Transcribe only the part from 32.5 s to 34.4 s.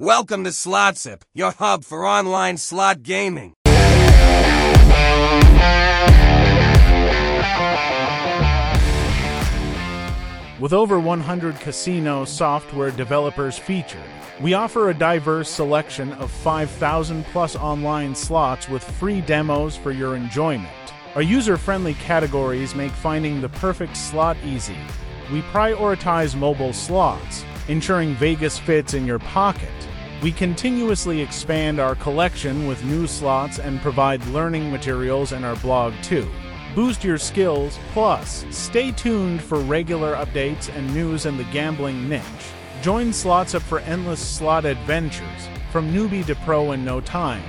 with new slots and provide